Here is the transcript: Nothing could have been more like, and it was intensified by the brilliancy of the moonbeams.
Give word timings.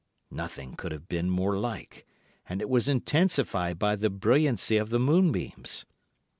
Nothing 0.31 0.73
could 0.75 0.91
have 0.93 1.07
been 1.07 1.29
more 1.29 1.55
like, 1.55 2.07
and 2.49 2.59
it 2.59 2.69
was 2.69 2.89
intensified 2.89 3.77
by 3.77 3.95
the 3.95 4.09
brilliancy 4.09 4.77
of 4.77 4.89
the 4.89 4.97
moonbeams. 4.99 5.85